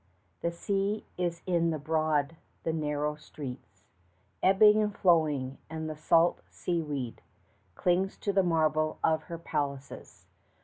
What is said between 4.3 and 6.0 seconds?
Ebbing and flowing; and the